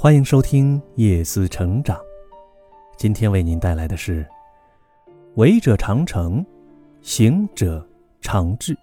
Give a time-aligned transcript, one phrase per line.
[0.00, 1.98] 欢迎收听夜思成长。
[2.96, 4.24] 今天为您带来的是
[5.34, 6.46] “为者长成，
[7.00, 7.84] 行者
[8.20, 8.78] 长志”。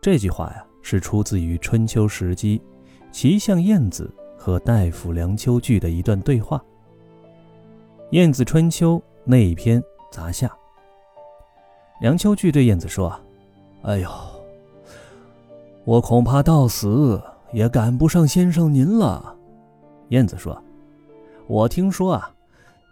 [0.00, 2.62] 这句话呀，是出自于春秋时期
[3.10, 6.56] 齐相晏子和大夫梁丘据的一段对话。
[8.12, 10.56] 《晏子春秋》那一篇杂下，
[12.00, 13.20] 梁丘据对晏子说：“啊，
[13.82, 14.08] 哎呦，
[15.84, 17.20] 我恐怕到死。”
[17.52, 19.34] 也赶不上先生您了，
[20.08, 20.62] 燕子说
[21.48, 22.30] ：“我听说啊，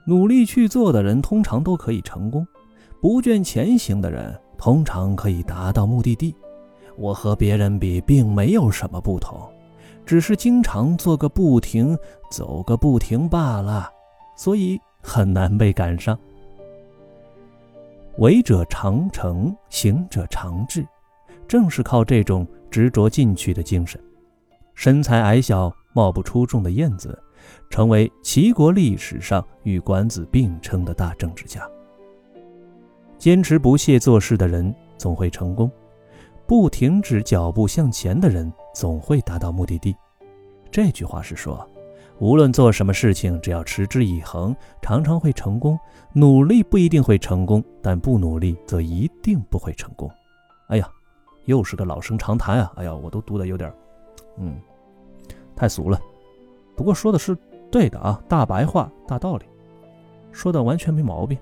[0.06, 2.46] 努力去做的人通常都可以成功，
[3.00, 6.34] 不倦前行的人通常可以达到目的地。
[6.96, 9.38] 我和别人比，并没有什么不同，
[10.06, 11.96] 只是经常做个不停，
[12.30, 13.90] 走个不停罢了，
[14.36, 16.18] 所以很难被赶上。
[18.16, 20.86] 为者长成，行者长至，
[21.46, 24.00] 正是靠这种执着进取的精神。”
[24.76, 27.18] 身材矮小、貌不出众的晏子，
[27.70, 31.68] 成为齐国历史上与管子并称的大政治家。
[33.18, 35.68] 坚持不懈做事的人总会成功，
[36.46, 39.96] 不停止脚步向前的人总会达到目的地。
[40.70, 41.66] 这句话是说，
[42.18, 45.78] 无论做什么事情，只要持之以恒，常常会成功。
[46.12, 50.10] 努力不一定会成功，但不努力则一定不会成功。
[50.68, 50.86] 哎呀，
[51.46, 52.72] 又是个老生常谈啊！
[52.76, 53.72] 哎呀，我都读的有点……
[54.38, 54.60] 嗯，
[55.56, 55.98] 太俗了，
[56.76, 57.36] 不过说的是
[57.70, 59.44] 对的啊，大白话、大道理，
[60.30, 61.36] 说的完全没毛病。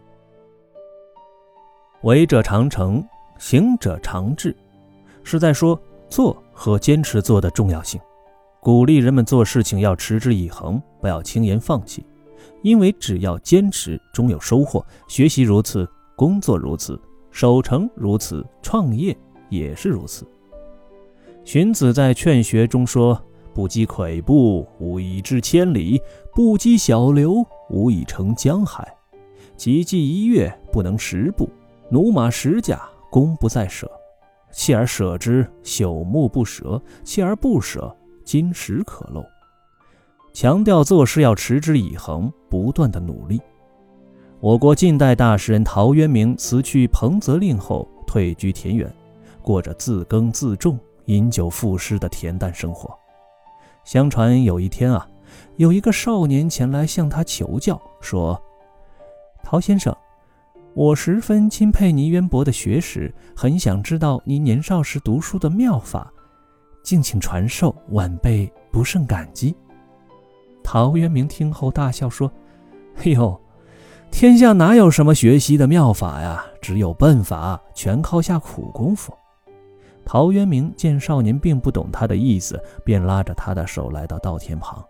[2.03, 3.05] 为者长成，
[3.39, 4.57] 行者长志，
[5.23, 8.01] 是在说做和坚持做的重要性，
[8.61, 12.07] 鼓励人们做事情要持之以恒，不要轻言放弃，
[12.63, 14.85] 因为只要坚持，终有收获。
[15.09, 19.17] 学习如此，工作如此，守成如此，创业
[19.49, 20.25] 也是如此。
[21.43, 23.21] 荀子在《劝学》中说
[23.55, 25.99] ：“不积跬步，无以至千里；
[26.35, 28.87] 不积小流，无以成江海。
[29.57, 31.49] 骥骥一跃，不能十步；
[31.91, 33.89] 驽马十驾，功不在舍。
[34.51, 39.25] 弃而舍之，朽木不折；弃而不舍，金石可镂。”
[40.35, 43.41] 强调做事要持之以恒，不断的努力。
[44.41, 48.93] 我国近代大诗人陶渊明辞去彭泽令后，退居田园，
[49.41, 50.77] 过着自耕自种。
[51.07, 52.99] 饮酒赋诗的恬淡生活。
[53.85, 55.07] 相传有一天啊，
[55.57, 58.41] 有一个少年前来向他求教，说
[59.45, 59.95] ：“陶先生，
[60.75, 66.11] 我十分钦佩您渊博的学识，很想知道您年少时读书的妙法，
[66.83, 69.55] 敬请传授，晚辈不胜感激。”
[70.65, 72.33] 陶渊明听后大笑说
[73.05, 73.39] ：“哎呦，
[74.11, 76.45] 天下哪有什么学习的妙法呀？
[76.63, 79.13] 只有笨法，全靠下苦功夫。”
[80.05, 84.85] 陶渊明见少年并不懂他的意思，便拉着他的手来到稻田旁，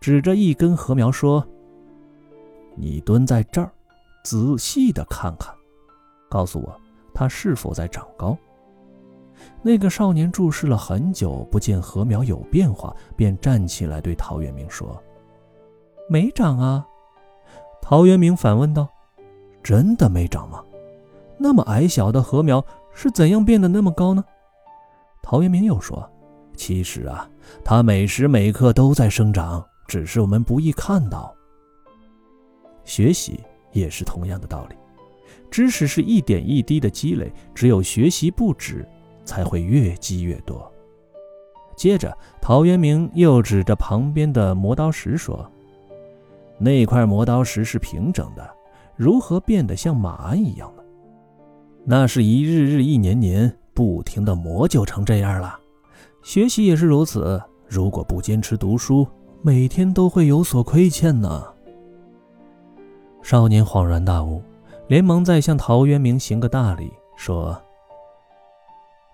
[0.00, 1.46] 指着一根禾苗说
[2.76, 3.70] ：“你蹲在这儿，
[4.24, 5.54] 仔细的看看，
[6.28, 6.80] 告诉我
[7.14, 8.36] 它是否在长高。”
[9.62, 15.00] 那个少年注视了很久，不见禾苗有变化，便站起来对陶渊明说
[16.10, 16.84] ：“没长啊。”
[17.80, 18.88] 陶渊明反问道
[19.62, 20.62] ：“真的没长吗？
[21.38, 24.24] 那么矮小的禾苗是怎样变得那么高呢？”
[25.30, 26.10] 陶渊明又说
[26.56, 27.28] ：“其实啊，
[27.62, 31.36] 它每时每刻都在生长，只是我们不易看到。
[32.82, 33.38] 学习
[33.72, 34.76] 也是同样的道理，
[35.50, 38.88] 知识是一点一滴的积累，只有学习不止，
[39.22, 40.66] 才会越积越多。”
[41.76, 45.46] 接着，陶渊明又指着旁边的磨刀石说
[46.58, 48.50] ：“那块磨刀石是平整的，
[48.96, 50.82] 如何变得像马鞍一样呢？
[51.84, 55.56] 那是一日日、一年年。”不停的磨就成这样了，
[56.24, 57.40] 学习也是如此。
[57.68, 59.06] 如果不坚持读书，
[59.40, 61.46] 每天都会有所亏欠呢。
[63.22, 64.42] 少年恍然大悟，
[64.88, 67.56] 连忙再向陶渊明行个大礼，说：“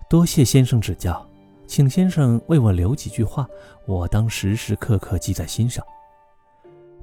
[0.09, 1.23] 多谢先生指教，
[1.67, 3.47] 请先生为我留几句话，
[3.85, 5.85] 我当时时刻刻记在心上。”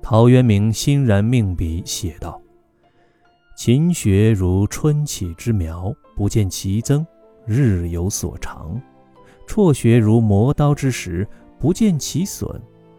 [0.03, 2.43] 陶渊明欣然命笔写道
[3.56, 7.06] ：“勤学如春起之苗，不见其增。”
[7.47, 8.81] 日有所长，
[9.47, 11.27] 辍学如磨刀之石，
[11.59, 12.49] 不见其损；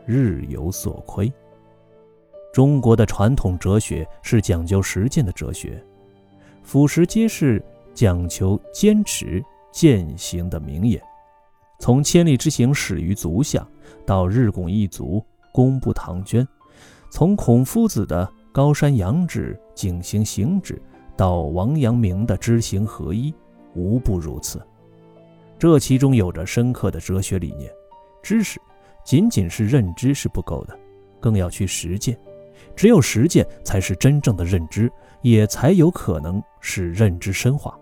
[0.05, 1.31] 日有所亏。
[2.53, 5.83] 中国的传统哲学是讲究实践的哲学，
[6.61, 7.63] 俯拾皆是
[7.93, 11.01] 讲求坚持践行的名言。
[11.79, 13.67] 从千里之行，始于足下，
[14.05, 16.45] 到日拱一卒，功不唐捐；
[17.09, 20.79] 从孔夫子的高山仰止，景行行止，
[21.17, 23.33] 到王阳明的知行合一。
[23.75, 24.61] 无不如此，
[25.57, 27.71] 这其中有着深刻的哲学理念。
[28.21, 28.59] 知识
[29.03, 30.77] 仅仅是认知是不够的，
[31.19, 32.17] 更要去实践。
[32.75, 34.91] 只有实践，才是真正的认知，
[35.21, 37.77] 也才有可能使认知深化。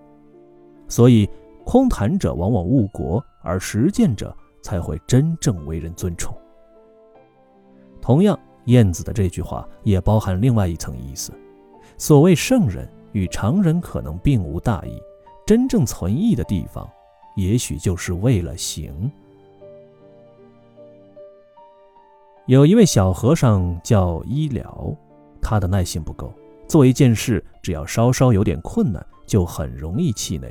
[0.88, 1.30] 所以，
[1.64, 6.36] 空谈者往往误国，而实践者才会真正为人尊崇。
[8.02, 11.32] 同样，晏子的这句话也包含另外一层意思：
[11.98, 15.00] 所谓圣人与常人可能并无大异，
[15.52, 16.90] 真正存异的地方，
[17.36, 19.12] 也许就是为了行。
[22.46, 24.96] 有一位小和尚叫医疗，
[25.42, 26.34] 他的耐性不够，
[26.70, 30.50] 做一件事只要稍稍有点困难，就很容易气馁，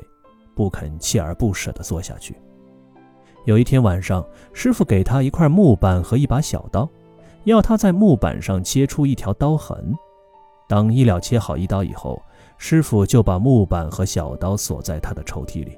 [0.53, 2.35] 不肯锲而不舍地做下去。
[3.45, 4.23] 有一天晚上，
[4.53, 6.87] 师傅给他一块木板和一把小刀，
[7.45, 9.97] 要他在木板上切出一条刀痕。
[10.67, 12.21] 当医疗切好一刀以后，
[12.63, 15.75] 师傅就把木板和小刀锁在他的抽屉里。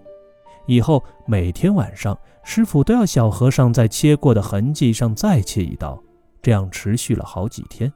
[0.65, 5.97] 以后每天晚上，师傅都要小和尚在切过的痕迹上再切一刀。
[6.41, 7.89] 这样持续了好几天，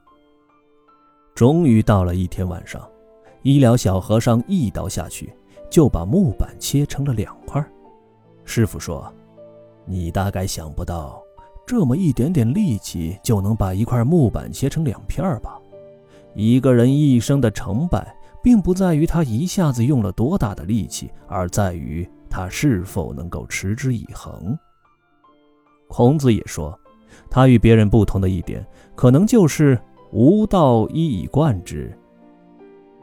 [1.34, 2.80] 终于到了一天晚上，
[3.42, 5.30] 医疗小和尚一刀下去，
[5.68, 7.62] 就把木板切成了两块。
[8.46, 9.12] 师傅说
[9.84, 11.22] ：“你大概想不到，
[11.66, 15.60] 这么一点点力气就能把一块木板切成两片吧？
[16.34, 24.58] 一个人一生的成败，并不在于他一下子用了多大的力气，而在于他是否能够持之以恒。”
[25.88, 26.78] 孔子也说。
[27.30, 28.64] 他与别人不同的一点，
[28.94, 29.78] 可能就是
[30.12, 31.92] 无道一以贯之。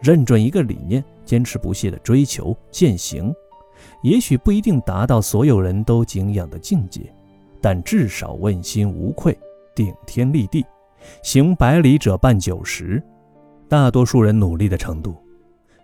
[0.02, 3.34] 认准一个理念，坚持不懈地追求践行，
[4.04, 7.02] 也许不一定达到所有人都敬仰的境界，
[7.60, 9.38] 但至少问心无愧，
[9.76, 10.64] 顶天立地，
[11.24, 13.02] 行百里者半九十。
[13.68, 15.16] 大多数人努力的程度，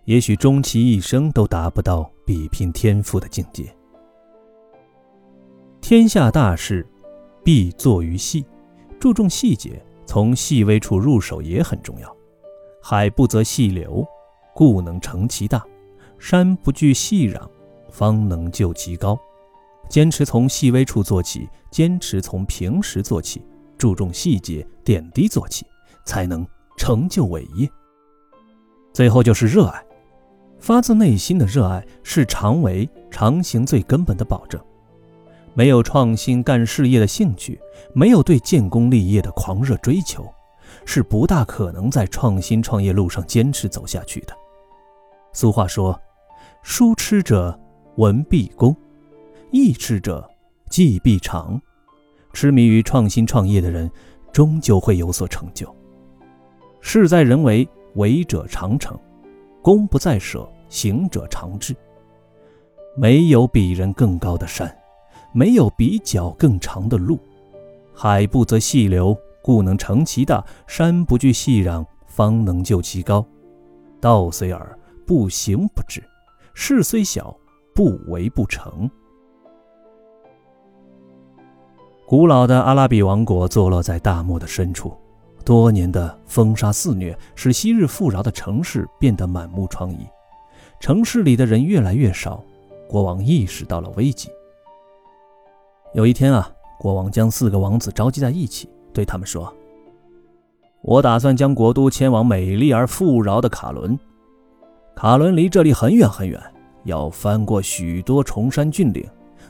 [0.05, 3.73] 也许终其一生都达不到比拼天赋的境界。
[5.81, 6.87] 天下大事。
[7.43, 8.45] 必作于细，
[8.99, 12.15] 注重细节，从细微处入手也很重要。
[12.83, 14.05] 海不择细流，
[14.53, 15.59] 故能成其大；
[16.19, 17.49] 山不惧细壤，
[17.89, 19.19] 方能就其高。
[19.89, 23.43] 坚持从细微处做起，坚持从平时做起，
[23.75, 25.65] 注重细节点滴做起，
[26.05, 26.47] 才能
[26.77, 27.67] 成就伟业。
[28.93, 29.83] 最后就是热爱，
[30.61, 34.61] 发自内心的热爱是长为长行最根本的保证。
[35.53, 37.59] 没有创新干事业的兴趣，
[37.93, 40.31] 没有对建功立业的狂热追求，
[40.85, 44.33] 是不大可能在创新创业路上坚持走下去的。
[45.33, 45.99] 俗话说
[46.63, 47.59] ：“书痴者
[47.97, 48.73] 文必工，
[49.51, 50.29] 义痴者
[50.69, 51.59] 技必长。”
[52.31, 53.91] 痴迷于创新创业的人，
[54.31, 55.75] 终究会有所成就。
[56.79, 58.95] 事在人为，为者常成；
[59.61, 61.75] 功不在舍，行者常至。
[62.95, 64.75] 没有比人更高的山。
[65.33, 67.17] 没有比脚更长的路，
[67.93, 73.25] 海不择细流，故能成其大；山不惧细壤，方能就其高。
[74.01, 74.77] 道虽耳，
[75.07, 76.01] 不行不至；
[76.53, 77.33] 事虽小，
[77.73, 78.91] 不为不成。
[82.05, 84.93] 古老的阿拉比王国坐落在大漠的深处，
[85.43, 90.07] 多年的风沙肆虐，使昔日富饶的城市变得满目疮痍。
[90.79, 92.43] 城市里的人越来越少，
[92.87, 94.29] 国王意识到了危机。
[95.93, 96.49] 有一天啊，
[96.79, 99.53] 国王将四个王子召集在一起，对他们说
[100.81, 103.99] ：“我打算将国都迁往美丽而富饶的卡伦。
[104.95, 106.41] 卡伦离这里很远很远，
[106.85, 109.05] 要翻过许多崇山峻岭，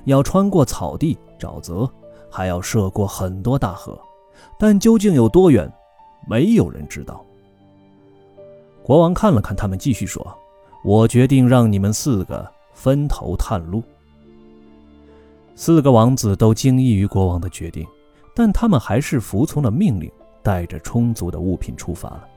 [0.06, 1.90] 要穿过草地、沼泽，
[2.30, 3.98] 还要涉过很多大河。
[4.58, 5.72] 但究竟有多远，
[6.28, 7.24] 没有人知道。”
[8.84, 10.26] 国王看了看他们，继续说
[10.84, 13.84] ：“我决定让你们四个分头探路。”
[15.56, 17.86] 四个王子都惊异于国王的决定，
[18.36, 20.12] 但他们还是服从了命令，
[20.42, 22.28] 带着充足的物品出发了。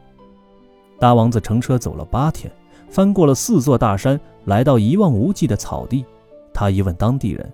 [0.98, 2.52] 大王子乘车走了八天，
[2.90, 6.04] 翻过了四座大山，来到一望无际的草地。
[6.52, 7.50] 他一问当地人，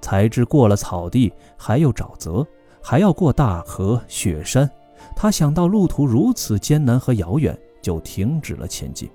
[0.00, 2.46] 才知过了草地还有沼泽，
[2.82, 4.70] 还要过大河、雪山。
[5.14, 9.08] 他想到路途如此艰难和遥远，就停止了前进。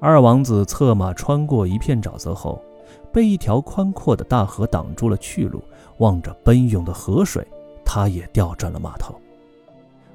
[0.00, 2.62] 二王子策马穿过一片沼泽后。
[3.12, 5.62] 被一条宽阔的大河挡住了去路，
[5.98, 7.46] 望着奔涌的河水，
[7.84, 9.14] 他也调转了马头。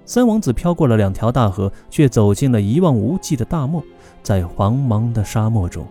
[0.05, 3.83] 三王子飘过了两条大河，却走进了一望无际的大漠。
[4.21, 5.85] 在茫茫的沙漠中，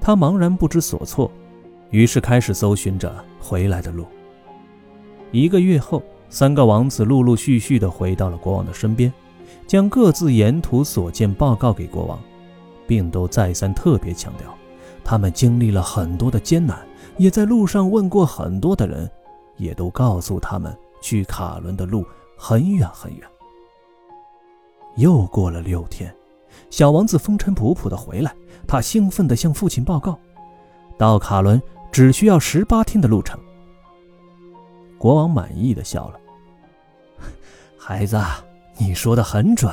[0.00, 1.30] 他茫然不知所措，
[1.90, 4.06] 于是开始搜寻着回来的路。
[5.32, 9.12] 一个月后，三个王子陆陆续续地回到了国王的身边，
[9.66, 12.18] 将各自沿途所见报告给国王，
[12.86, 14.52] 并都再三特别强调。
[15.04, 16.78] 他们经历了很多的艰难，
[17.16, 19.08] 也在路上问过很多的人，
[19.56, 22.04] 也都告诉他们去卡伦的路
[22.36, 23.26] 很远很远。
[24.96, 26.12] 又过了六天，
[26.70, 28.34] 小王子风尘仆仆的回来，
[28.66, 30.18] 他兴奋地向父亲报告：
[30.98, 33.38] 到卡伦只需要十八天的路程。
[34.98, 36.20] 国王满意的笑了
[37.78, 38.18] ：“孩子，
[38.78, 39.72] 你说的很准。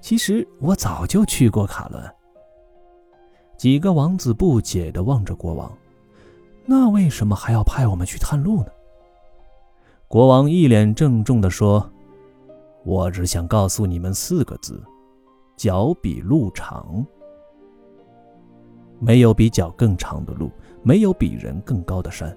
[0.00, 2.02] 其实我早就去过卡伦。”
[3.56, 5.72] 几个王子不解的望着国王
[6.66, 8.66] ：“那为什么还要派我们去探路呢？”
[10.08, 11.90] 国王一脸郑重的说。
[12.84, 14.78] 我只想告诉你们四个字：
[15.56, 17.02] 脚比路长。
[19.00, 20.50] 没有比脚更长的路，
[20.82, 22.36] 没有比人更高的山。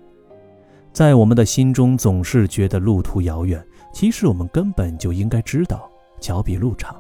[0.98, 3.64] 在我们的心中，总是觉得路途遥远。
[3.94, 5.88] 其实，我们根本就应该知道，
[6.20, 7.00] 脚比路长。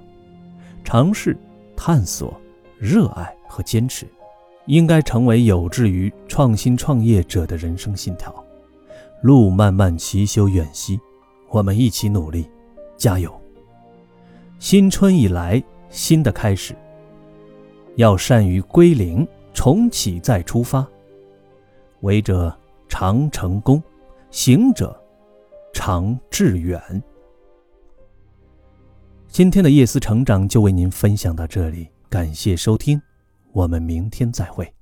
[0.83, 1.35] 尝试、
[1.75, 2.39] 探索、
[2.77, 4.05] 热爱和坚持，
[4.67, 8.31] 应该成为有志于创新创业者的人生信条。
[9.23, 10.99] 路漫漫其修远兮，
[11.49, 12.47] 我们一起努力。
[12.97, 13.33] 加油！
[14.59, 16.75] 新春以来，新的开始。
[17.95, 20.85] 要善于归零，重启再出发。
[22.01, 22.55] 为者
[22.88, 23.82] 常成功，
[24.32, 25.00] 行者
[25.74, 26.82] 常致远。
[29.27, 33.01] 今天的夜思成长就为您分享到这里，感谢收听，
[33.51, 34.76] 我们明天再会。